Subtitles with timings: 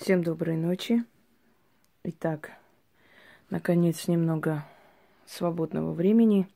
[0.00, 1.04] Всем доброй ночи.
[2.04, 2.52] Итак,
[3.50, 4.66] наконец немного
[5.26, 6.48] свободного времени.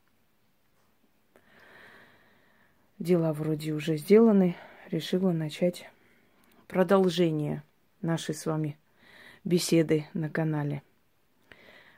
[2.98, 4.56] Дела вроде уже сделаны.
[4.90, 5.90] Решила начать
[6.68, 7.62] продолжение
[8.00, 8.79] нашей с вами
[9.45, 10.82] беседы на канале.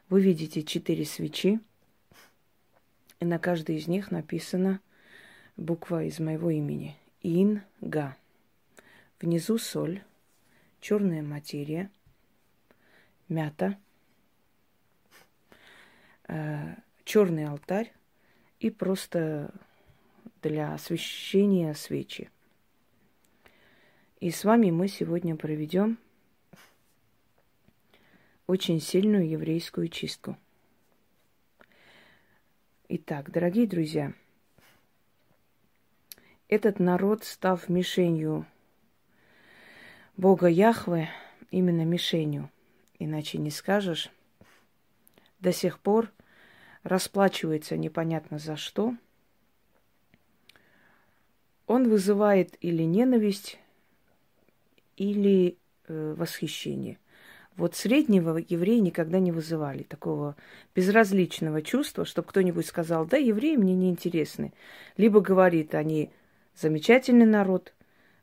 [0.09, 1.61] Вы видите четыре свечи,
[3.21, 4.81] и на каждой из них написана
[5.57, 6.97] буква из моего имени.
[7.23, 8.17] Инга.
[9.21, 10.03] Внизу соль,
[10.81, 11.91] черная материя,
[13.29, 13.79] мята,
[16.29, 17.93] э, черный алтарь
[18.61, 19.53] и просто
[20.43, 22.31] для освещения свечи.
[24.21, 25.99] И с вами мы сегодня проведем
[28.47, 30.37] очень сильную еврейскую чистку.
[32.89, 34.15] Итак, дорогие друзья,
[36.49, 38.47] этот народ, став мишенью
[40.17, 41.11] Бога Яхвы,
[41.51, 42.51] именно мишенью,
[42.99, 44.11] иначе не скажешь,
[45.41, 46.11] до сих пор
[46.85, 48.95] расплачивается непонятно за что.
[51.67, 53.59] Он вызывает или ненависть,
[54.97, 56.99] или э, восхищение.
[57.57, 60.35] Вот среднего евреи никогда не вызывали такого
[60.75, 64.55] безразличного чувства, чтобы кто-нибудь сказал, да, евреи мне не интересны.
[64.97, 66.11] Либо говорит, они
[66.55, 67.75] замечательный народ,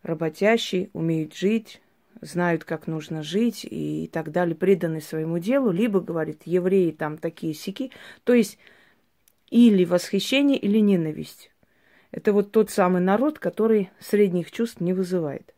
[0.02, 1.82] работящий, умеют жить,
[2.24, 7.54] знают, как нужно жить и так далее, преданы своему делу, либо говорит, евреи там такие
[7.54, 7.92] сики,
[8.24, 8.58] то есть
[9.50, 11.52] или восхищение, или ненависть.
[12.12, 15.54] Это вот тот самый народ, который средних чувств не вызывает.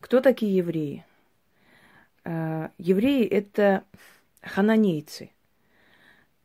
[0.00, 1.04] Кто такие евреи?
[2.24, 3.84] Э, евреи– это
[4.42, 5.30] хананейцы,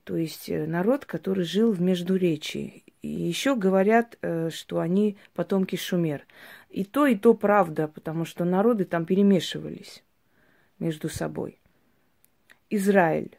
[0.04, 2.84] то есть э, народ, который жил в Междуречии.
[3.02, 6.26] И еще говорят, э, что они потомки Шумер.
[6.70, 10.04] И то, и то правда, потому что народы там перемешивались
[10.78, 11.60] между собой.
[12.70, 13.38] Израиль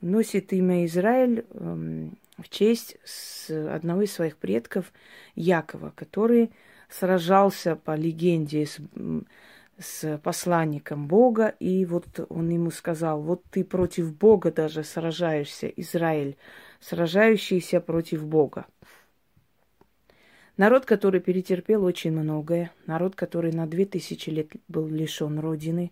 [0.00, 2.96] носит имя Израиль эм, в честь
[3.50, 4.92] одного из своих предков
[5.34, 6.50] Якова, который
[6.88, 8.78] сражался по легенде с
[9.80, 16.36] с посланником Бога, и вот он ему сказал, вот ты против Бога даже сражаешься, Израиль,
[16.80, 18.66] сражающийся против Бога.
[20.60, 25.90] Народ, который перетерпел очень многое, народ, который на две тысячи лет был лишен родины,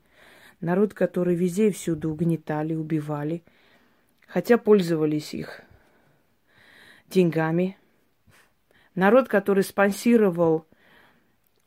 [0.61, 3.43] народ, который везде и всюду угнетали, убивали,
[4.27, 5.63] хотя пользовались их
[7.09, 7.79] деньгами,
[8.95, 10.67] народ, который спонсировал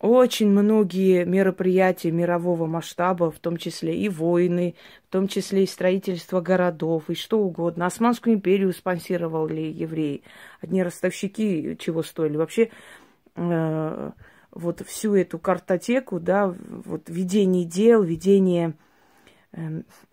[0.02, 4.74] очень многие мероприятия мирового масштаба, в том числе и войны,
[5.08, 7.86] в том числе и строительство городов, и что угодно.
[7.86, 10.24] Османскую империю спонсировали евреи.
[10.60, 12.36] Одни ростовщики чего стоили.
[12.36, 12.72] Вообще
[13.36, 14.12] э,
[14.50, 18.74] вот всю эту картотеку, да, вот ведение дел, ведение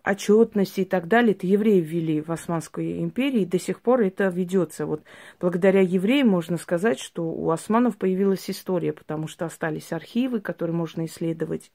[0.03, 4.27] отчетности и так далее, это евреи ввели в Османской империи, и до сих пор это
[4.27, 4.85] ведется.
[4.85, 5.03] Вот
[5.39, 11.05] благодаря евреям можно сказать, что у османов появилась история, потому что остались архивы, которые можно
[11.05, 11.71] исследовать.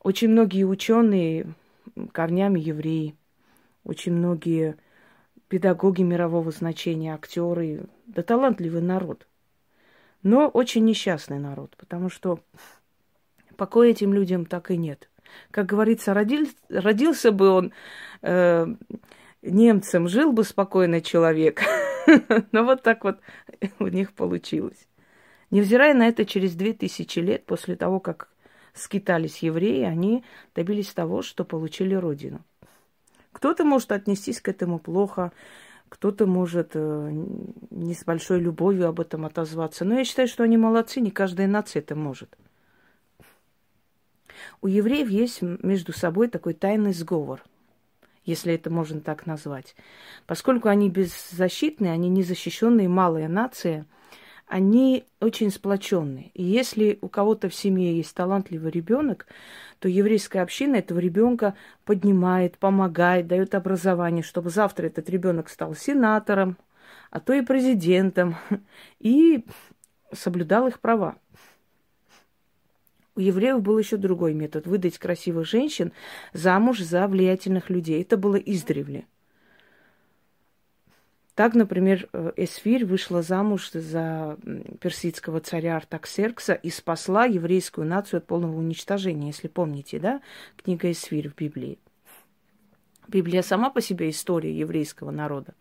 [0.00, 1.54] Очень многие ученые
[2.12, 3.16] корнями евреи,
[3.82, 4.76] очень многие
[5.48, 9.26] педагоги мирового значения, актеры, да талантливый народ.
[10.22, 12.38] Но очень несчастный народ, потому что
[13.56, 15.10] покоя этим людям так и нет–
[15.50, 17.72] как говорится, родил, родился бы он
[18.22, 18.66] э,
[19.42, 21.62] немцем, жил бы спокойный человек.
[22.52, 23.18] Но вот так вот
[23.78, 24.88] у них получилось.
[25.50, 28.28] Невзирая на это, через две тысячи лет после того, как
[28.72, 30.24] скитались евреи, они
[30.54, 32.42] добились того, что получили родину.
[33.32, 35.32] Кто-то может отнестись к этому плохо,
[35.88, 37.10] кто-то может э,
[37.70, 39.84] не с большой любовью об этом отозваться.
[39.84, 42.36] Но я считаю, что они молодцы, не каждая нация это может.
[44.60, 47.42] У евреев есть между собой такой тайный сговор,
[48.24, 49.74] если это можно так назвать.
[50.26, 53.86] Поскольку они беззащитные, они незащищенные, малая нация,
[54.46, 56.30] они очень сплоченные.
[56.34, 59.26] И если у кого-то в семье есть талантливый ребенок,
[59.78, 61.54] то еврейская община этого ребенка
[61.84, 66.58] поднимает, помогает, дает образование, чтобы завтра этот ребенок стал сенатором,
[67.10, 68.36] а то и президентом,
[69.00, 69.44] и
[70.12, 71.16] соблюдал их права.
[73.16, 75.92] У евреев был еще другой метод– выдать красивых женщин
[76.32, 78.02] замуж за влиятельных людей.
[78.02, 79.06] Это было издревле.
[81.36, 84.36] Так, например, э, Эсфирь вышла замуж за
[84.80, 90.20] персидского царя Артаксеркса и спасла еврейскую нацию от полного уничтожения, если помните, да,
[90.56, 91.78] книга Эсфирь в Библии.
[93.08, 95.54] Библия сама по себе история еврейского народа.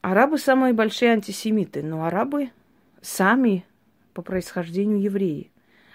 [0.00, 2.50] Арабы самые большие антисемиты, но арабы
[3.02, 3.64] сами
[4.12, 5.50] по происхождению евреи.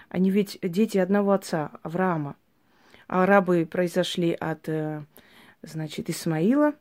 [0.08, 2.36] Они ведь дети одного отца, Авраама.
[3.08, 5.04] А арабы произошли от, э,
[5.62, 6.74] значит, Исмаила,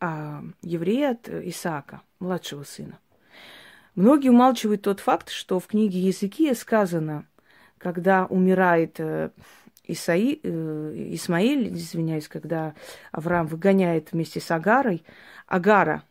[0.00, 2.98] а евреи от Исаака, младшего сына.
[3.94, 7.26] Многие умалчивают тот факт, что в книге Языки сказано,
[7.78, 9.30] когда умирает э,
[9.84, 12.74] Исаи, э, Исмаиль, извиняюсь, когда
[13.12, 15.04] Авраам выгоняет вместе с Агарой,
[15.46, 16.02] Агара,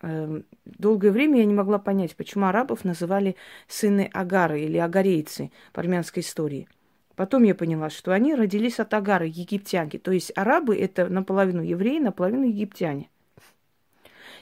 [0.00, 3.36] долгое время я не могла понять, почему арабов называли
[3.66, 6.68] сыны Агары или агарейцы по армянской истории.
[7.16, 9.98] Потом я поняла, что они родились от Агары, египтянки.
[9.98, 13.10] То есть арабы это наполовину евреи, наполовину египтяне.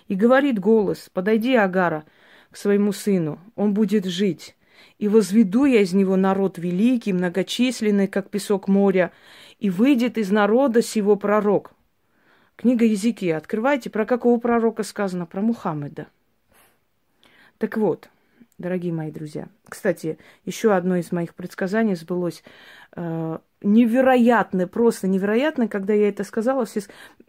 [0.08, 2.04] И говорит голос, подойди, Агара,
[2.50, 4.56] к своему сыну, он будет жить.
[4.98, 9.10] И возведу я из него народ великий, многочисленный, как песок моря,
[9.58, 11.72] и выйдет из народа сего пророк.
[12.56, 13.30] Книга языки.
[13.30, 15.26] Открывайте, про какого пророка сказано?
[15.26, 16.06] Про Мухаммеда.
[17.58, 18.08] Так вот,
[18.56, 19.48] дорогие мои друзья.
[19.68, 22.42] Кстати, еще одно из моих предсказаний сбылось.
[22.96, 26.64] Э, невероятно, просто невероятно, когда я это сказала.
[26.64, 26.80] Все...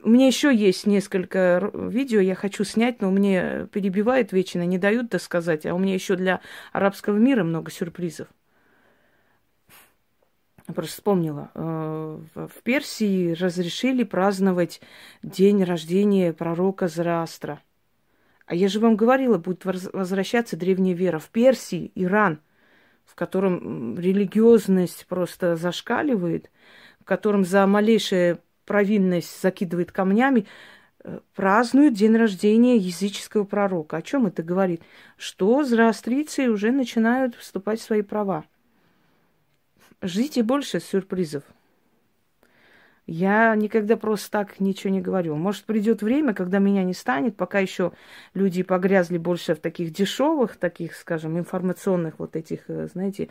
[0.01, 5.09] У меня еще есть несколько видео, я хочу снять, но мне перебивают вечно, не дают
[5.09, 6.39] досказать, а у меня еще для
[6.71, 8.29] арабского мира много сюрпризов.
[10.67, 11.51] Просто вспомнила.
[11.55, 14.81] Э, в Персии разрешили праздновать
[15.23, 17.61] день рождения пророка Зраастра–
[18.47, 22.39] а я же вам говорила, будет возвращаться древняя вера в Персии, Иран,
[23.05, 26.49] в котором религиозность просто зашкаливает,
[27.01, 30.47] в котором за малейшую провинность закидывает камнями,
[31.03, 33.97] э, празднуют день рождения языческого пророка.
[33.97, 34.81] О чем это говорит?
[35.17, 38.45] Что зороастрийцы уже начинают вступать в свои права.
[40.01, 41.43] Ждите больше сюрпризов.
[43.07, 45.35] Я никогда просто так ничего не говорю.
[45.37, 47.93] Может, придет время, когда меня не станет, пока еще
[48.33, 53.29] люди погрязли больше в таких дешевых, таких, скажем, информационных вот этих, э, знаете,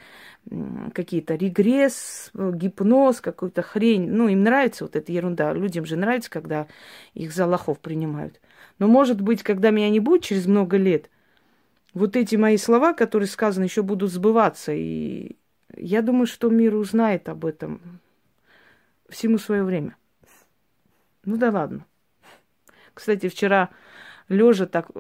[0.95, 4.11] какие-то регресс, гипноз, какую-то хрень.
[4.11, 5.53] Ну, им нравится вот эта ерунда.
[5.53, 6.69] Людям же нравится, когда
[7.13, 8.41] их за лохов принимают.
[8.79, 11.11] Но, может быть, когда меня не будет через много лет,
[11.93, 14.73] вот эти мои слова, которые сказаны, еще будут сбываться.
[14.73, 15.37] И
[15.75, 18.01] я думаю, что мир узнает об этом
[19.09, 19.97] всему свое время.
[21.25, 21.85] Ну да ладно.
[22.95, 23.71] Кстати, вчера
[24.29, 24.91] лежа так,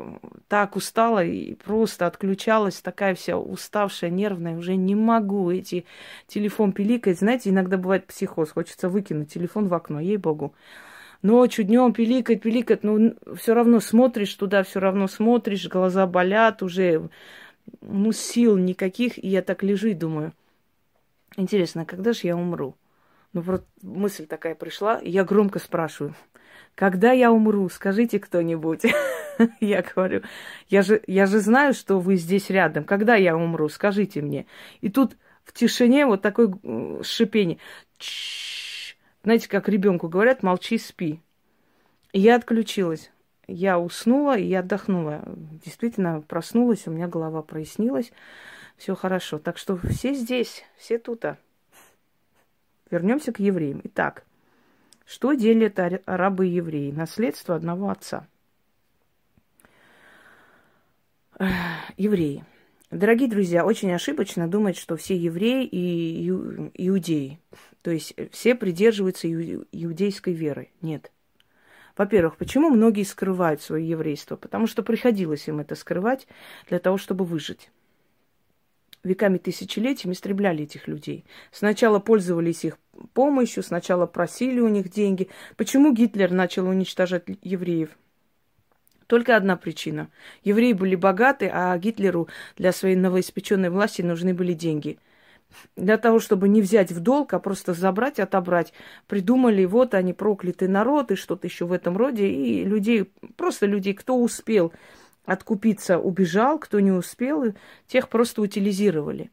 [0.49, 5.85] так устала и просто отключалась, такая вся уставшая, нервная, уже не могу эти
[6.27, 7.19] телефон пиликать.
[7.19, 10.55] Знаете, иногда бывает психоз, хочется выкинуть телефон в окно, ей-богу.
[11.23, 17.09] Ночью, днем пиликать, пиликать, но все равно смотришь туда, все равно смотришь, глаза болят уже,
[17.81, 20.33] ну, сил никаких, и я так лежу и думаю,
[21.37, 22.77] интересно, когда же я умру?
[23.33, 26.15] Ну, вот мысль такая пришла, и я громко спрашиваю,
[26.75, 28.83] когда я умру, скажите кто-нибудь.
[29.61, 30.23] я говорю,
[30.69, 32.85] я же, я же знаю, что вы здесь рядом.
[32.85, 34.47] Когда я умру, скажите мне.
[34.81, 36.55] И тут в тишине вот такое
[37.03, 37.59] шипение.
[39.23, 41.21] Знаете, как ребенку говорят, молчи, спи.
[42.13, 43.11] И я отключилась.
[43.49, 45.23] Я уснула и я отдохнула.
[45.65, 48.13] Действительно, проснулась, у меня голова прояснилась.
[48.77, 49.39] Все хорошо.
[49.39, 51.25] Так что все здесь, все тут.
[51.25, 51.37] -то.
[52.91, 53.81] Вернемся к евреям.
[53.85, 54.25] Итак,
[55.07, 56.91] что делят арабы и евреи?
[56.91, 58.27] Наследство одного отца.
[61.97, 62.45] Евреи.
[62.91, 67.41] Дорогие друзья, очень ошибочно думать, что все евреи и иудеи.
[67.83, 70.71] То есть все придерживаются иудейской веры.
[70.81, 71.11] Нет.
[71.97, 74.37] Во-первых, почему многие скрывают свое еврейство?
[74.37, 76.29] Потому что приходилось им это скрывать
[76.69, 77.71] для того, чтобы выжить
[79.07, 81.25] веками, тысячелетиями истребляли этих людей.
[81.51, 82.79] Сначала пользовались их
[83.15, 85.29] помощью, сначала просили у них деньги.
[85.57, 87.91] Почему Гитлер начал уничтожать евреев?
[89.07, 90.09] Только одна причина.
[90.43, 94.99] Евреи были богаты, а Гитлеру для своей новоиспеченной власти нужны были деньги.
[95.77, 98.73] Для того, чтобы не взять в долг, а просто забрать, отобрать,
[99.07, 102.29] придумали, вот они проклятый народ и что-то еще в этом роде.
[102.29, 104.73] И людей, просто людей, кто успел
[105.27, 107.53] откупиться убежал, кто не успел,
[107.87, 109.31] тех просто утилизировали.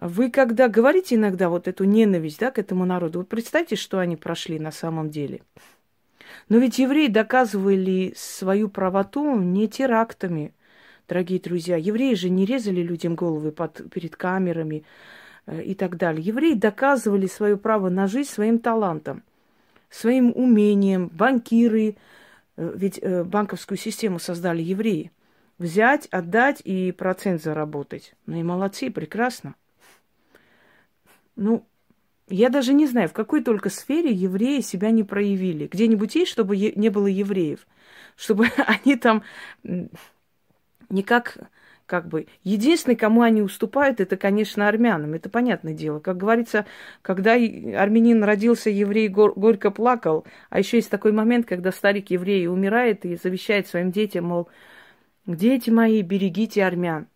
[0.00, 4.16] Вы когда говорите иногда вот эту ненависть да, к этому народу, вот представьте, что они
[4.16, 5.42] прошли на самом деле.
[6.48, 10.52] Но ведь евреи доказывали свою правоту не терактами,
[11.08, 11.76] дорогие друзья.
[11.76, 14.84] Евреи же не резали людям головы под, перед камерами
[15.46, 16.22] э, и так далее.
[16.22, 19.22] Евреи доказывали свое право на жизнь своим талантом,
[19.88, 21.08] своим умением.
[21.08, 21.96] Банкиры,
[22.56, 25.12] ведь э, банковскую систему создали евреи.
[25.58, 28.14] Взять, отдать и процент заработать.
[28.26, 29.54] Ну и молодцы, прекрасно.
[31.34, 31.66] Ну,
[32.28, 35.66] я даже не знаю, в какой только сфере евреи себя не проявили.
[35.66, 37.66] Где-нибудь есть, чтобы не было евреев?
[38.16, 39.22] Чтобы они там
[40.88, 41.38] никак
[41.86, 42.26] как бы.
[42.42, 45.14] Единственный, кому они уступают, это, конечно, армянам.
[45.14, 46.00] Это понятное дело.
[46.00, 46.66] Как говорится,
[47.02, 50.26] когда армянин родился, еврей гор- горько плакал.
[50.50, 54.48] А еще есть такой момент, когда старик еврей умирает и завещает своим детям, мол,
[55.26, 57.08] дети мои, берегите армян.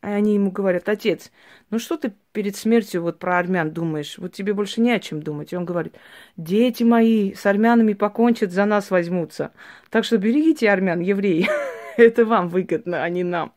[0.00, 1.32] А они ему говорят, отец,
[1.70, 4.18] ну что ты перед смертью вот про армян думаешь?
[4.18, 5.52] Вот тебе больше не о чем думать.
[5.52, 5.94] И он говорит,
[6.36, 9.52] дети мои с армянами покончат, за нас возьмутся.
[9.90, 11.48] Так что берегите армян, евреи.
[11.96, 13.54] Это вам выгодно, а не нам.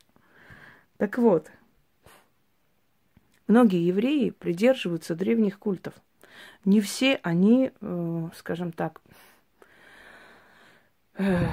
[0.97, 1.51] Так вот,
[3.47, 5.93] многие евреи придерживаются древних культов.
[6.65, 9.01] Не все они, э, скажем так,
[11.15, 11.45] э,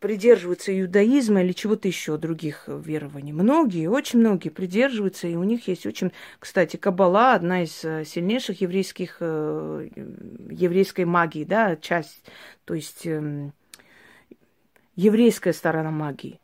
[0.00, 3.32] придерживаются иудаизма или чего-то еще, других верований.
[3.32, 6.12] Многие, очень многие придерживаются, и у них есть очень...
[6.38, 12.22] Кстати, Кабала одна из э, сильнейших еврейских, еврейской магии, да, часть,
[12.64, 13.52] то есть эм,
[14.94, 16.40] еврейская сторона магии.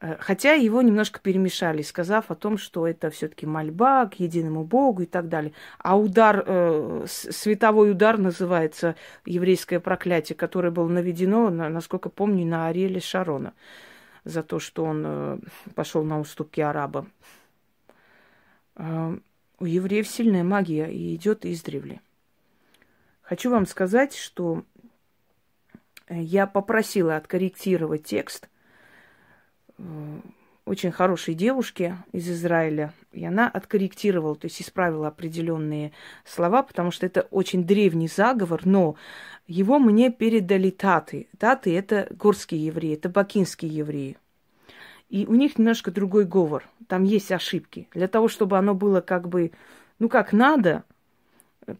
[0.00, 5.02] Э, хотя его немножко перемешали, сказав о том, что это все-таки мольба к единому Богу
[5.02, 5.52] и так далее.
[5.78, 13.00] А удар, э, световой удар называется еврейское проклятие, которое было наведено, насколько помню, на Ариэле
[13.00, 13.52] Шарона
[14.24, 15.38] за то, что он э,
[15.74, 17.12] пошел на уступки арабам.
[18.76, 19.16] Э,
[19.58, 22.00] у евреев сильная магия и идет издревле.
[23.20, 24.64] Хочу вам сказать, что
[26.06, 28.48] э, я попросила откорректировать текст–
[30.66, 35.92] очень хорошей девушке из Израиля, и она откорректировала, то есть исправила определенные
[36.24, 38.94] слова, потому что это очень древний заговор, но
[39.46, 41.28] его мне передали таты.
[41.38, 44.16] Таты– это горские евреи, это бакинские евреи.
[45.08, 47.88] И у них немножко другой говор, там есть ошибки.
[47.92, 49.50] Для того, чтобы оно было как бы,
[49.98, 50.84] ну как надо,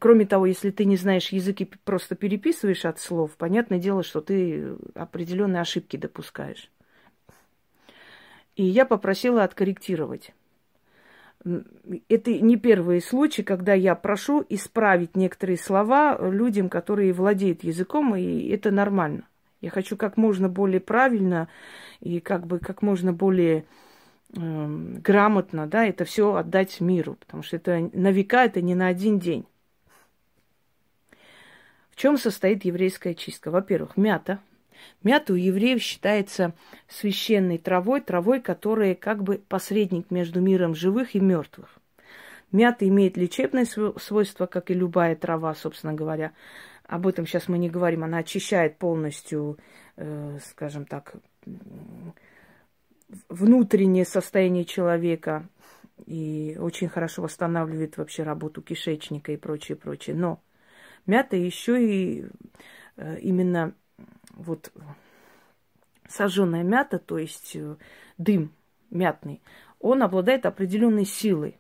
[0.01, 4.21] кроме того, если ты не знаешь язык и просто переписываешь от слов, понятное дело, что
[4.21, 6.71] ты определенные ошибки допускаешь.
[8.61, 10.35] И я попросила откорректировать.
[12.11, 18.49] Это не первый случай, когда я прошу исправить некоторые слова людям, которые владеют языком, и
[18.51, 19.23] это нормально.
[19.63, 21.49] Я хочу как можно более правильно
[22.01, 23.65] и как бы как можно более
[24.37, 24.67] э,
[25.03, 29.19] грамотно, да, это все отдать миру, потому что это на века, это не на один
[29.19, 29.47] день.
[31.93, 33.51] В чем состоит еврейская чистка?
[33.51, 34.39] Во-первых, мята–
[35.03, 36.55] Мята у евреев считается
[36.89, 41.79] священной травой, травой, которая как бы посредник между миром живых и мертвых.
[42.53, 46.33] Мята имеет лечебное свойство, как и любая трава, собственно говоря.
[46.87, 48.03] Об этом сейчас мы не говорим.
[48.03, 49.59] Она очищает полностью,
[49.97, 51.15] э, скажем так,
[53.29, 55.49] внутреннее состояние человека
[56.07, 60.17] и очень хорошо восстанавливает вообще работу кишечника и прочее, прочее.
[60.17, 60.43] Но
[61.07, 62.27] мята еще и
[62.97, 63.75] э, именно
[64.41, 64.73] вот
[66.09, 67.77] сожженная мята, то есть э,
[68.19, 68.53] дым
[68.91, 69.41] мятный,
[69.79, 71.59] он обладает определенной силой.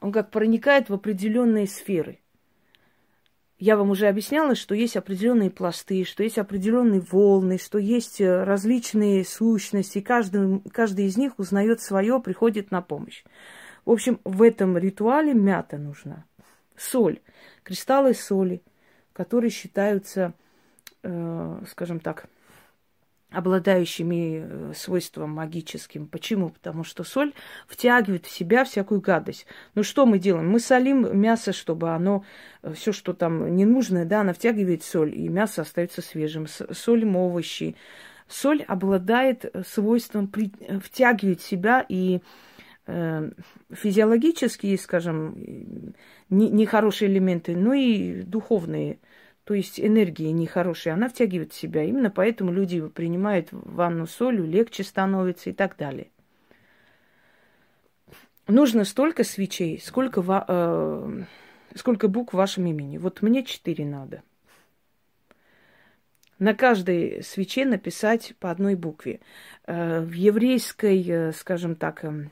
[0.00, 2.20] Он как проникает в определенные сферы.
[3.58, 8.44] Я вам уже объясняла, что есть определенные пласты, что есть определенные волны, что есть э,
[8.44, 10.00] различные сущности.
[10.00, 13.24] Каждый, каждый из них узнает свое, приходит на помощь.
[13.84, 16.24] В общем, в этом ритуале мята нужна.
[16.76, 17.20] Соль,
[17.62, 18.62] кристаллы соли,
[19.12, 20.34] которые считаются
[21.66, 22.28] скажем так,
[23.34, 26.06] обладающими э, свойством магическим.
[26.06, 26.50] Почему?
[26.50, 27.32] Потому что соль
[27.66, 29.46] втягивает в себя всякую гадость.
[29.74, 30.48] Ну что мы делаем?
[30.48, 32.24] Мы солим мясо, чтобы оно,
[32.62, 36.46] э, все, что там ненужное, да, она втягивает соль, и мясо остается свежим.
[36.46, 37.76] Солим овощи.
[38.28, 40.52] Соль обладает свойством при...
[40.80, 42.20] втягивать себя и
[42.86, 43.30] э,
[43.70, 45.94] физиологические, скажем,
[46.30, 48.98] нехорошие элементы, но и духовные
[49.44, 51.84] то есть энергия нехорошая, она втягивает в себя.
[51.84, 56.08] Именно поэтому люди принимают ванну солью, легче становится и так далее.
[58.46, 61.22] Нужно столько свечей, сколько, э,
[61.74, 62.98] сколько букв в вашем имени.
[62.98, 64.22] Вот мне четыре надо.
[66.38, 69.20] На каждой свече написать по одной букве.
[69.66, 72.30] Э, в еврейской, э, скажем так, эм,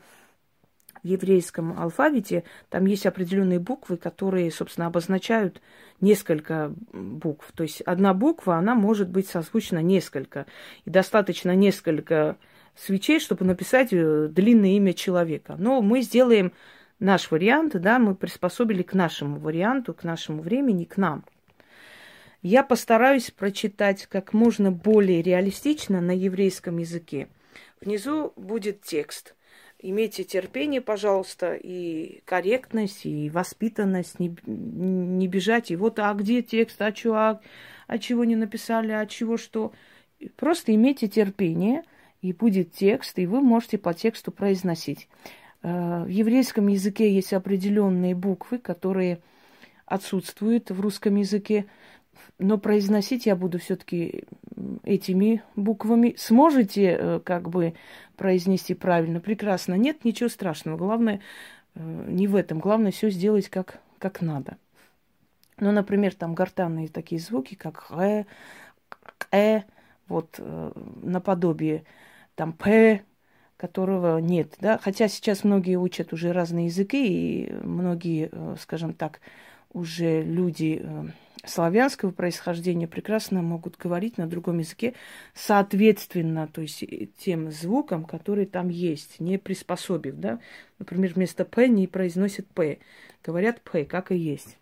[1.02, 5.60] в еврейском алфавите там есть определенные буквы, которые, собственно, обозначают
[6.00, 7.50] несколько букв.
[7.54, 10.46] То есть одна буква, она может быть созвучна несколько.
[10.84, 12.36] И достаточно несколько
[12.76, 15.56] свечей, чтобы написать э, длинное имя человека.
[15.58, 16.52] Но мы сделаем
[17.00, 21.24] наш вариант, да, мы приспособили к нашему варианту, к нашему времени, к нам.
[22.42, 27.28] Я постараюсь прочитать как можно более реалистично на еврейском языке.
[27.80, 29.34] Внизу будет текст–
[29.84, 35.72] Имейте терпение, пожалуйста, и корректность, и воспитанность, не, не бежать.
[35.72, 37.40] И вот, а где текст, а чего, а,
[37.88, 39.72] а чего не написали, а чего что.
[40.36, 41.82] Просто имейте терпение
[42.20, 45.08] и будет текст, и вы можете по тексту произносить.
[45.62, 49.20] Э, в еврейском языке есть определенные буквы, которые
[49.84, 51.66] отсутствуют в русском языке,
[52.38, 54.24] но произносить я буду все-таки
[54.82, 56.14] этими буквами.
[56.18, 57.74] Сможете э, как бы
[58.16, 59.20] произнести правильно?
[59.20, 59.74] Прекрасно.
[59.74, 60.76] Нет, ничего страшного.
[60.76, 61.20] Главное
[61.74, 62.58] э, не в этом.
[62.58, 64.56] Главное все сделать как, как надо.
[65.58, 68.24] Ну, например, там гортанные такие звуки, как «э»,
[69.30, 69.60] «э»,
[70.08, 70.40] вот
[71.02, 71.84] наподобие
[72.34, 73.02] там «п»,
[73.62, 79.20] которого нет, да, хотя сейчас многие учат уже разные языки, и многие, э, скажем так,
[79.72, 81.04] уже люди э,
[81.44, 84.94] славянского происхождения прекрасно могут говорить на другом языке
[85.34, 90.38] соответственно, то есть э, тем звукам, которые там есть, не приспособив, да.
[90.78, 92.78] Например, вместо «п» не произносят «п»,
[93.24, 94.56] говорят «п», как и есть.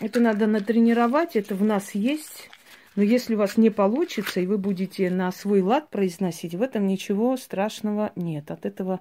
[0.00, 2.48] Это надо натренировать, это в нас есть,
[2.96, 6.86] но если у вас не получится, и вы будете на свой лад произносить, в этом
[6.86, 8.50] ничего страшного нет.
[8.50, 9.00] От этого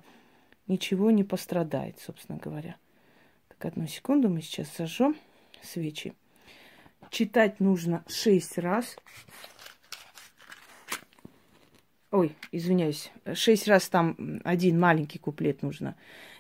[0.68, 2.76] ничего не пострадает, собственно говоря.
[3.50, 5.16] Так, одну секунду, мы сейчас зажжем
[5.62, 6.14] свечи.
[7.12, 8.96] Читать нужно шесть раз.
[12.10, 15.98] Ой, извиняюсь, шесть раз там один маленький куплет нужно.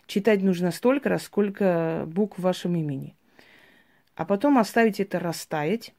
[0.08, 3.18] Читать нужно столько раз, сколько букв в вашем имени.
[4.16, 5.94] А потом оставить это растаять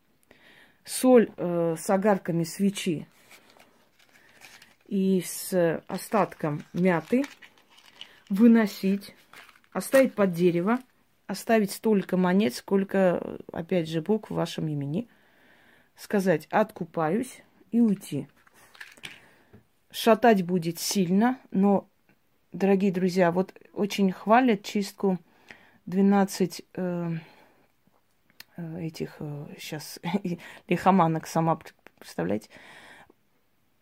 [0.84, 3.06] соль э, с огарками свечи
[4.88, 7.24] и с остатком мяты
[8.30, 9.14] выносить,
[9.74, 10.78] оставить под дерево,
[11.32, 15.08] оставить столько монет, сколько, опять же, букв в вашем имени,
[15.96, 18.28] сказать «откупаюсь» и уйти.
[19.90, 21.88] Шатать будет сильно, но,
[22.52, 25.18] дорогие друзья, вот очень хвалят чистку
[25.86, 27.16] 12 э,
[28.56, 29.16] Э, этих
[29.58, 30.36] сейчас э,
[30.68, 31.58] лихоманок сама,
[31.98, 32.48] представляете?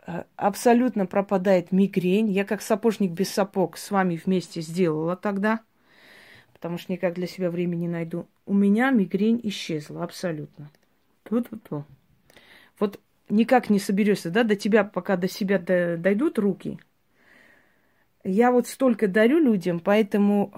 [0.07, 2.31] Э, абсолютно пропадает мигрень.
[2.31, 5.61] Я как сапожник без сапог с вами вместе сделала тогда,
[6.61, 8.29] потому что никак для себя времени не найду.
[8.45, 10.71] У меня мигрень исчезла абсолютно.
[11.23, 11.87] Ту-ту-ту.
[12.79, 16.79] Вот никак не соберешься, да, до тебя, пока до себя дойдут руки.
[18.25, 20.53] Я вот столько дарю людям, поэтому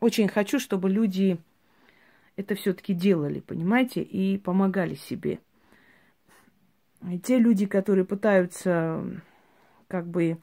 [0.00, 1.36] очень хочу, чтобы люди
[2.36, 5.40] это все-таки делали, понимаете, и помогали себе.
[7.10, 9.04] И те люди, которые пытаются
[9.88, 10.38] как бы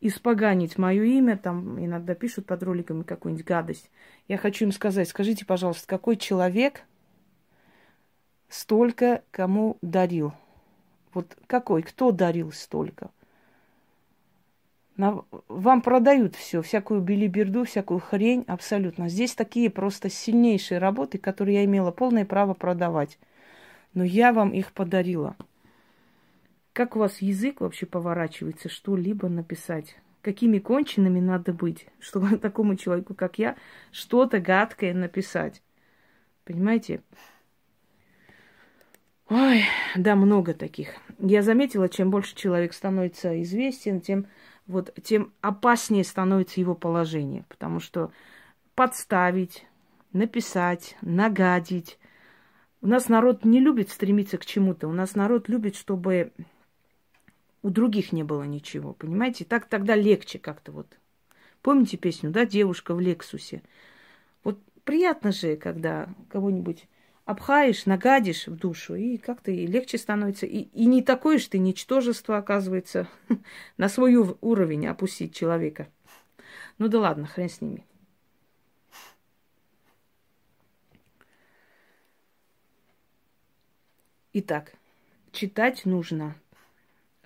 [0.00, 3.90] испоганить мое имя, там иногда пишут под роликами какую-нибудь гадость.
[4.28, 6.82] Я хочу им сказать, скажите, пожалуйста, какой человек
[8.48, 10.32] столько кому дарил?
[11.14, 13.10] Вот какой, кто дарил столько?
[14.96, 19.08] На, вам продают все, всякую билиберду, всякую хрень, абсолютно.
[19.08, 23.18] Здесь такие просто сильнейшие работы, которые я имела полное право продавать.
[23.92, 25.36] Но я вам их подарила.
[26.76, 29.96] Как у вас язык вообще поворачивается что-либо написать?
[30.20, 33.56] Какими конченными надо быть, чтобы такому человеку, как я,
[33.92, 35.62] что-то гадкое написать?
[36.44, 37.00] Понимаете?
[39.30, 39.64] Ой,
[39.96, 40.90] да, много таких.
[41.18, 44.26] Я заметила, чем больше человек становится известен, тем
[44.66, 48.12] вот тем опаснее становится его положение, потому что
[48.74, 49.64] подставить,
[50.12, 51.98] написать, нагадить.
[52.82, 54.88] У нас народ не любит стремиться к чему-то.
[54.88, 56.32] У нас народ любит, чтобы
[57.66, 59.44] у других не было ничего, понимаете?
[59.44, 60.86] Так тогда легче как-то вот.
[61.62, 63.60] Помните песню, да, девушка в Лексусе?
[64.44, 66.86] Вот приятно же, когда кого-нибудь
[67.24, 70.46] обхаешь, нагадишь в душу, и как-то и легче становится.
[70.46, 73.08] И, и не такое же ты ничтожество, оказывается,
[73.78, 75.88] на свой уровень опустить человека.
[76.78, 77.84] Ну да ладно, хрен с ними.
[84.34, 84.72] Итак,
[85.32, 86.36] читать нужно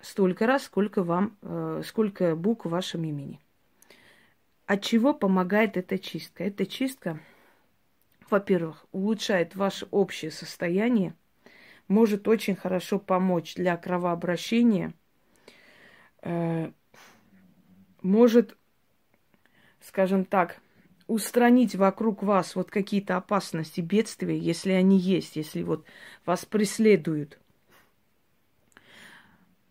[0.01, 3.39] столько раз, сколько вам, э, сколько букв в вашем имени.
[4.65, 6.43] От чего помогает эта чистка?
[6.43, 7.19] Эта чистка
[8.31, 11.13] во-первых, улучшает ваше общее состояние,
[11.87, 14.93] может очень хорошо помочь для кровообращения,
[16.21, 16.71] э,
[18.01, 18.57] может,
[19.81, 20.61] скажем так,
[21.07, 25.85] устранить вокруг вас вот какие-то опасности, бедствия, если они есть, если вот
[26.25, 27.37] вас преследуют.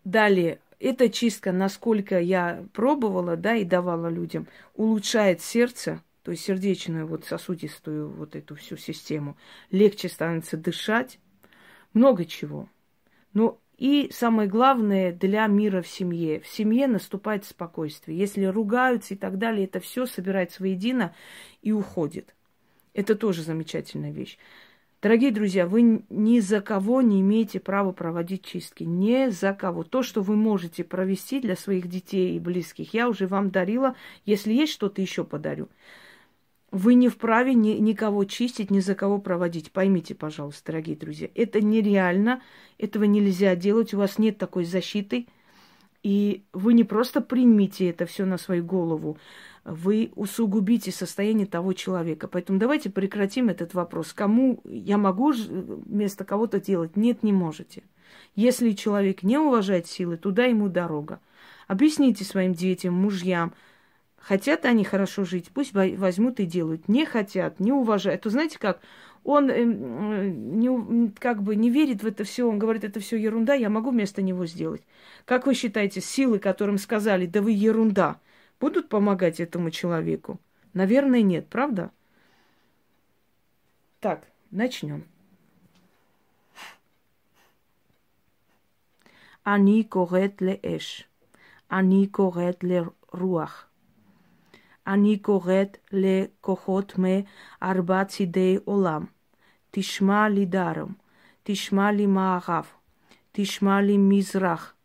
[0.03, 7.07] Далее, эта чистка, насколько я пробовала, да, и давала людям, улучшает сердце, то есть сердечную
[7.07, 9.37] вот сосудистую вот эту всю систему,
[9.69, 11.19] легче становится дышать,
[11.93, 12.67] много чего.
[13.33, 16.39] Но и самое главное для мира в семье.
[16.39, 18.17] В семье наступает спокойствие.
[18.17, 21.15] Если ругаются и так далее, это все собирается воедино
[21.61, 22.35] и уходит.
[22.93, 24.37] Это тоже замечательная вещь.
[25.01, 28.83] Дорогие друзья, вы ни за кого не имеете права проводить чистки.
[28.83, 29.83] Ни за кого.
[29.83, 33.95] То, что вы можете провести для своих детей и близких, я уже вам дарила.
[34.25, 35.69] Если есть что-то еще, подарю.
[36.69, 39.71] Вы не вправе ни, никого чистить, ни за кого проводить.
[39.71, 41.29] Поймите, пожалуйста, дорогие друзья.
[41.33, 42.43] Это нереально.
[42.77, 43.95] Этого нельзя делать.
[43.95, 45.25] У вас нет такой защиты.
[46.03, 49.17] И вы не просто примите это все на свою голову
[49.63, 52.27] вы усугубите состояние того человека.
[52.27, 54.13] Поэтому давайте прекратим этот вопрос.
[54.13, 56.95] Кому я могу вместо кого-то делать?
[56.95, 57.83] Нет, не можете.
[58.35, 61.19] Если человек не уважает силы, туда ему дорога.
[61.67, 63.53] Объясните своим детям, мужьям,
[64.17, 66.87] хотят они хорошо жить, пусть возьмут и делают.
[66.87, 68.21] Не хотят, не уважают.
[68.21, 68.81] То знаете как?
[69.23, 73.53] Он э, не, как бы не верит в это все, он говорит, это все ерунда,
[73.53, 74.81] я могу вместо него сделать.
[75.25, 78.19] Как вы считаете, силы, которым сказали, да вы ерунда,
[78.61, 80.39] будут помогать этому человеку?
[80.73, 81.91] Наверное, нет, правда?
[83.99, 85.03] Так, начнем.
[89.43, 91.09] Они корет ле эш.
[91.67, 93.67] Они корет ле руах.
[94.83, 97.27] Они корет ле кохот ме
[97.59, 99.09] арбацидей олам.
[99.71, 100.99] Тишма ли даром.
[101.43, 102.67] Тишма ли маарав.
[103.33, 104.75] Тишма ли мизрах.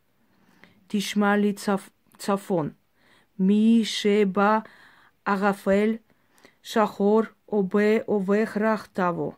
[0.88, 1.52] Тишма ли
[2.18, 2.74] цафон.
[3.38, 4.58] מי שבא
[5.24, 5.96] ערפל
[6.62, 7.22] שחור
[8.08, 9.32] ובהכרח תבוא.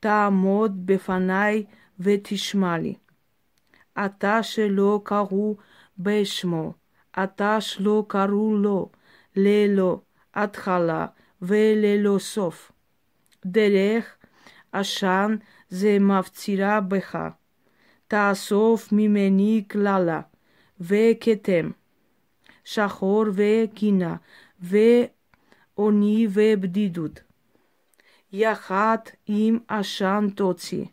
[0.00, 1.64] תעמוד בפניי
[2.00, 2.94] ותשמע לי.
[4.04, 5.56] אתה שלא קראו
[5.98, 6.72] בשמו,
[7.22, 8.90] אתה שלא קראו לו,
[9.36, 10.00] ללא
[10.34, 11.06] התחלה
[11.42, 12.72] וללא סוף.
[13.46, 14.16] דרך
[14.72, 15.36] עשן
[15.68, 17.18] זה מפצירה בך.
[18.08, 20.20] תאסוף ממני קללה
[20.80, 21.70] וכתם.
[22.65, 24.15] שחור וקינה,
[24.59, 27.19] ועוני ובדידות.
[28.33, 30.85] יחד עם עשן תוציא.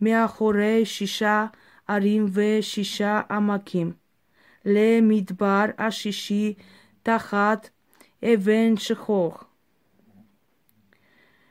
[0.00, 1.46] מאחורי שישה
[1.88, 3.92] ערים ושישה עמקים,
[4.64, 6.54] למדבר השישי
[7.02, 7.68] תחת
[8.24, 9.44] אבן שכוח.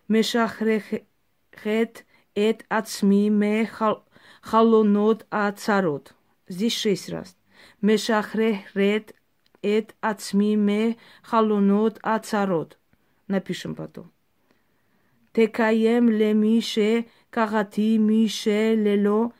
[0.10, 2.02] משחררת
[2.34, 3.30] את עצמי
[4.43, 6.13] מחלונות הצרות.
[6.50, 7.36] Здесь шесть раз.
[7.81, 9.14] Мешахрехрет
[9.62, 12.79] эт ацми ме халунот ацарот.
[13.29, 14.11] Напишем потом.
[15.33, 19.33] Текаем ле мише кагати мише лело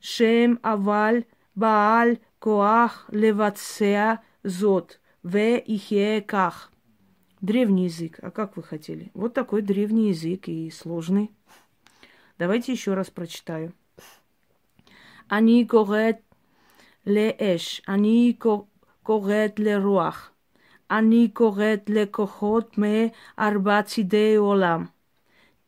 [0.00, 6.72] шем аваль бааль коах левацеа зот в ихе ках.
[7.40, 8.18] Древний язык.
[8.22, 9.10] А как вы хотели?
[9.14, 11.30] Вот такой древний язык и сложный.
[12.38, 13.72] Давайте еще раз прочитаю.
[15.28, 16.20] Они говорят
[17.07, 18.33] לאש, אני
[19.03, 20.31] קוראת לרוח,
[20.91, 24.85] אני קוראת לכוחות מארבע צידי עולם.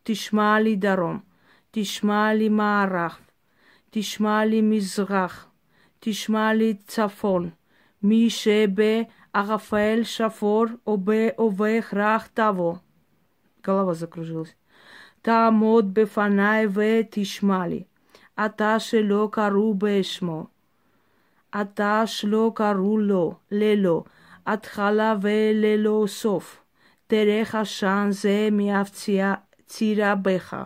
[0.04, 1.20] תשמע לי דרום,
[1.72, 3.12] תשמע לי מערב,
[3.90, 5.48] תשמע לי מזרח,
[6.00, 7.50] תשמע לי צפון,
[8.04, 10.66] מי שבערפל שפור
[11.38, 12.76] או בהכרח תבוא.
[13.64, 14.56] голова закружилась.
[15.22, 17.84] תעמוד בפניי ותשמע לי,
[18.46, 20.55] אתה שלא קראו בשמו.
[21.61, 24.05] אתה שלא קראו לו, ללא,
[24.47, 26.63] התחלה וללא סוף.
[27.11, 30.57] דרך עשן זה מהפצירה בך.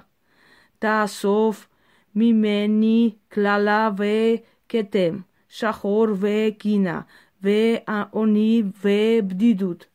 [0.78, 1.68] תאסוף
[2.14, 7.00] ממני קללה וכתם, שחור וגינה,
[7.42, 9.86] ועוני ובדידות.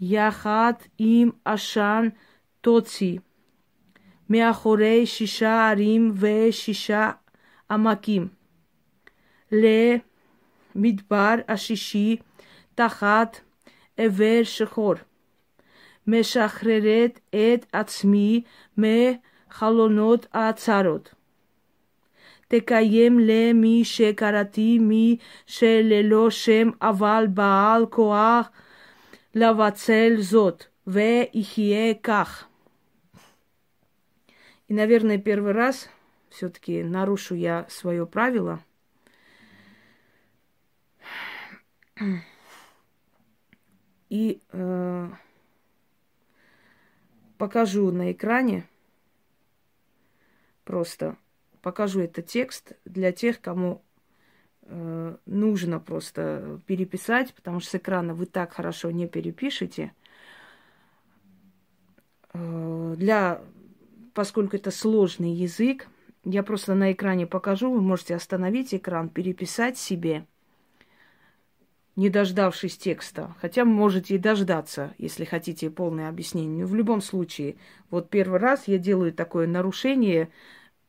[0.00, 2.08] יחד עם עשן
[2.60, 3.18] תוציא.
[4.30, 7.10] מאחורי שישה ערים ושישה
[7.70, 8.28] עמקים.
[10.75, 12.17] מדבר השישי
[12.75, 13.39] תחת
[13.97, 14.93] עבר שחור.
[16.07, 18.43] משחררת את עצמי
[18.77, 21.13] מחלונות הצרות.
[22.47, 28.49] תקיים למי שקראתי מי שללא שם אבל בעל כוח
[29.35, 32.45] לבצל זאת, ויחיה כך.
[34.67, 35.89] И, наверное, первый раз
[36.29, 38.71] все-таки нарушу я свое правило –
[44.08, 45.10] И э,
[47.38, 48.68] покажу на экране,
[50.64, 51.16] просто
[51.62, 53.82] покажу этот текст для тех, кому
[54.62, 59.92] э, нужно просто переписать, потому что с экрана вы так хорошо не перепишете.
[62.32, 63.42] Э, для,
[64.14, 65.88] поскольку это сложный язык,
[66.24, 70.26] я просто на экране покажу, вы можете остановить экран, переписать себе–
[71.96, 73.34] не дождавшись текста.
[73.40, 76.64] Хотя можете и дождаться, если хотите полное объяснение.
[76.64, 77.56] Но в любом случае,
[77.90, 80.28] вот первый раз я делаю такое нарушение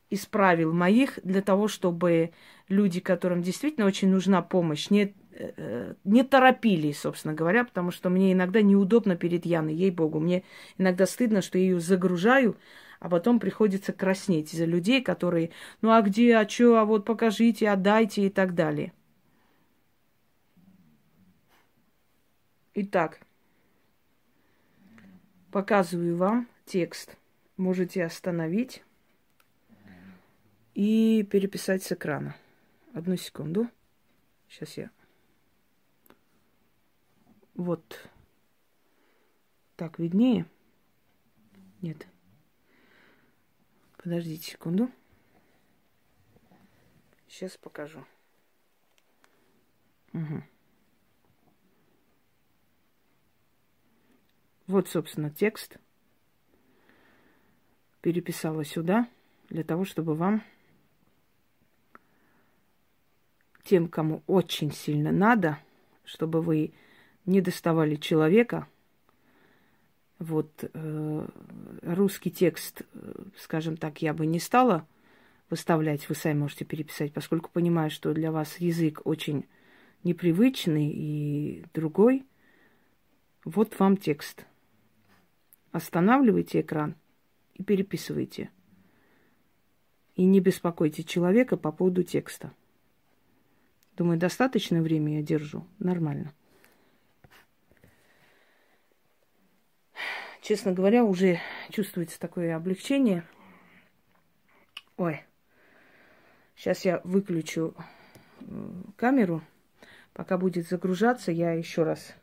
[0.10, 2.32] из правил моих для того, чтобы
[2.70, 8.34] люди, которым действительно очень нужна помощь, не, э, не торопились, собственно говоря, потому что мне
[8.34, 10.20] иногда неудобно перед Яной, ей-богу.
[10.20, 10.44] Мне
[10.78, 12.58] иногда стыдно, что я ее загружаю,
[13.00, 17.70] а потом приходится краснеть из-за людей, которые, ну а где, а что, а вот покажите,
[17.70, 18.94] отдайте и так далее.
[22.80, 23.20] Итак,
[25.52, 27.18] показываю вам текст.
[27.58, 28.84] Можете остановить
[30.76, 32.36] и переписать с экрана.
[32.94, 33.68] Одну секунду.
[34.48, 34.92] Сейчас я...
[37.56, 38.08] Вот.
[39.76, 40.46] Так, виднее?
[41.82, 42.06] Нет.
[43.98, 44.92] Подождите секунду.
[47.28, 48.06] Сейчас покажу.
[50.14, 50.44] Угу.
[54.68, 55.78] Вот, собственно, текст.
[58.02, 59.08] Переписала сюда
[59.50, 60.44] для того, чтобы вам,
[63.64, 65.60] тем, кому очень сильно надо,
[66.04, 66.74] чтобы вы
[67.26, 68.68] не доставали человека,
[70.20, 71.28] вот э,
[71.84, 74.88] русский текст, э, скажем так, я бы не стала
[75.50, 79.46] выставлять, вы сами можете переписать, поскольку понимаю, что для вас язык очень
[80.04, 82.26] непривычный и другой.
[83.44, 84.46] Вот вам текст.
[85.78, 86.96] Останавливайте экран
[87.54, 88.50] и переписывайте.
[90.16, 92.52] И не беспокойте человека по поводу текста.
[93.96, 95.68] Думаю, достаточное время я держу.
[95.78, 96.34] Нормально.
[100.42, 103.24] Честно говоря, уже чувствуется такое облегчение.
[104.96, 105.22] Ой.
[106.56, 107.76] Сейчас я выключу
[108.96, 109.44] камеру.
[110.14, 112.16] Пока будет загружаться, я еще раз,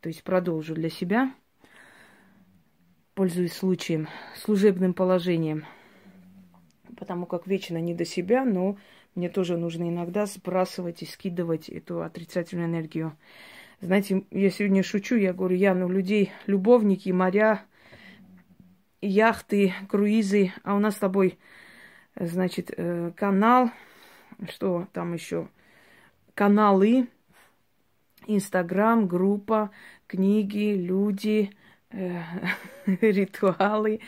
[0.00, 1.34] то есть продолжу для себя
[3.20, 5.66] пользуясь случаем, служебным положением,
[6.96, 8.78] потому как вечно не до себя, но
[9.14, 13.14] мне тоже нужно иногда сбрасывать и скидывать эту отрицательную энергию.
[13.82, 17.62] Знаете, я сегодня шучу, я говорю, я, ну, людей, любовники, моря,
[19.02, 21.38] яхты, круизы, а у нас с тобой,
[22.16, 23.70] значит, э, канал,
[24.48, 25.50] что там еще,
[26.32, 27.06] каналы,
[28.26, 29.72] Инстаграм, группа,
[30.06, 31.50] книги, люди,
[32.86, 34.00] ритуалы,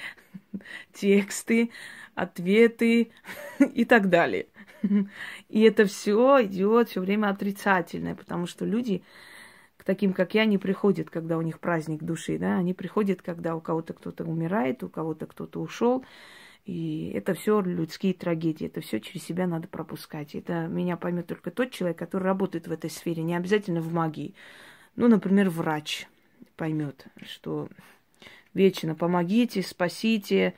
[0.92, 1.70] тексты,
[2.14, 3.10] ответы
[3.58, 4.46] и так далее.
[5.48, 9.02] И это все идет все время отрицательное, потому что люди
[9.76, 13.56] к таким, как я, не приходят, когда у них праздник души, да, они приходят, когда
[13.56, 16.04] у кого-то кто-то умирает, у кого-то кто-то ушел,
[16.64, 20.36] и это все людские трагедии, это все через себя надо пропускать.
[20.36, 24.36] Это меня поймет только тот человек, который работает в этой сфере, не обязательно в магии.
[24.94, 26.06] Ну, например, врач
[26.56, 27.68] поймет, что
[28.54, 30.54] вечно помогите, спасите,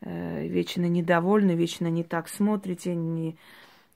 [0.00, 3.36] э, вечно недовольны, вечно не так смотрите, не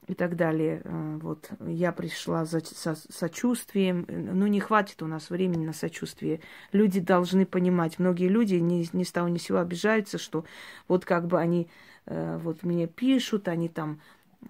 [0.09, 0.83] и так далее.
[0.85, 4.07] Э, вот я пришла за со, сочувствием.
[4.09, 6.40] Ну, не хватит у нас времени на сочувствие.
[6.73, 7.99] Люди должны понимать.
[7.99, 10.45] Многие люди ни, ни с того ни сего обижаются, что
[10.88, 11.68] вот как бы они
[12.07, 14.01] э, вот мне пишут, они там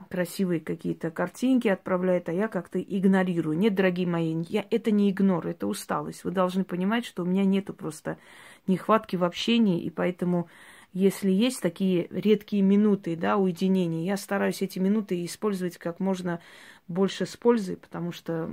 [0.09, 3.57] красивые какие-то картинки отправляет, а я как-то игнорирую.
[3.57, 6.25] Нет, дорогие мои, я, это не игнор, это усталость.
[6.25, 8.19] Вы должны понимать, что у меня нету просто
[8.67, 10.49] нехватки в общении, и поэтому,
[10.93, 16.41] если есть такие редкие минуты, да, уединения, я стараюсь эти минуты использовать как можно
[16.89, 18.53] больше с пользой, потому что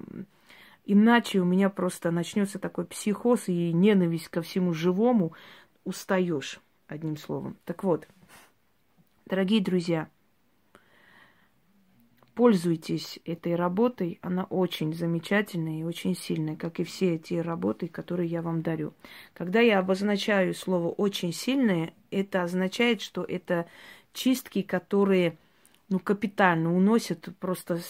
[0.86, 5.34] иначе у меня просто начнется такой психоз и ненависть ко всему живому,
[5.84, 7.58] устаешь, одним словом.
[7.66, 8.08] Так вот,
[9.26, 10.08] дорогие друзья,
[12.40, 18.30] Пользуйтесь этой работой, она очень замечательная и очень сильная, как и все эти работы, которые
[18.30, 18.94] я вам дарю.
[19.34, 23.66] Когда я обозначаю слово очень сильное, это означает, что это
[24.14, 25.38] чистки, которые
[25.90, 27.82] ну, капитально уносят, просто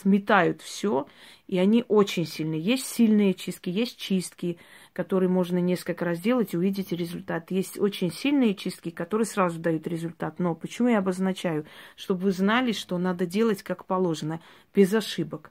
[0.00, 1.06] сметают все,
[1.46, 2.60] и они очень сильные.
[2.60, 4.58] Есть сильные чистки, есть чистки,
[4.94, 7.50] которые можно несколько раз делать и увидеть результат.
[7.50, 10.38] Есть очень сильные чистки, которые сразу дают результат.
[10.38, 11.66] Но почему я обозначаю?
[11.96, 14.40] Чтобы вы знали, что надо делать как положено,
[14.72, 15.50] без ошибок.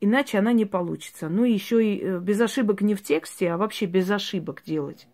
[0.00, 1.28] Иначе она не получится.
[1.28, 5.08] Ну, еще и э, без ошибок не в тексте, а вообще без ошибок делать.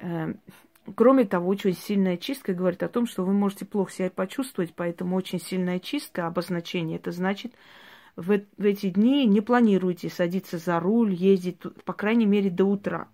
[0.00, 0.40] Эм,
[0.96, 5.14] кроме того, очень сильная чистка говорит о том, что вы можете плохо себя почувствовать, поэтому
[5.14, 7.52] очень сильная чистка, обозначение, это значит,
[8.20, 13.08] в, в эти дни не планируете садиться за руль, ездить, по крайней мере, до утра.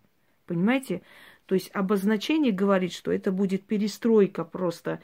[0.47, 1.03] Понимаете?
[1.47, 5.01] То есть обозначение говорит, что это будет перестройка просто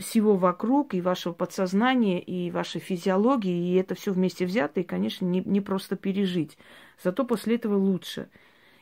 [0.00, 5.26] всего вокруг, и вашего подсознания, и вашей физиологии, и это все вместе взято, и, конечно,
[5.26, 6.56] не, не просто пережить.
[7.02, 8.30] Зато после этого лучше.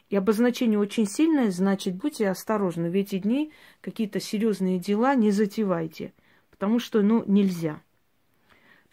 [0.09, 2.89] И обозначение очень сильное, значит, будьте осторожны.
[2.89, 6.15] В эти дни какие-то серьезные дела не затевайте,
[6.51, 7.81] потому что, ну, нельзя.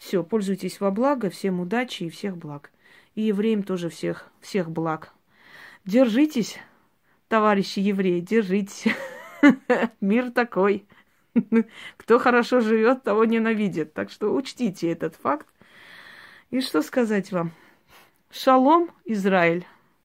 [0.05, 2.71] Все, пользуйтесь во благо, всем удачи и всех благ.
[3.15, 5.13] И евреям тоже всех, всех благ.
[5.85, 6.57] Держитесь,
[7.29, 8.93] товарищи евреи, держитесь.
[10.01, 10.85] Мир такой.
[11.95, 13.93] Кто хорошо живет, того ненавидит.
[13.93, 15.47] Так что учтите этот факт.
[16.49, 17.53] И что сказать вам?
[18.29, 19.65] Шалом, Израиль.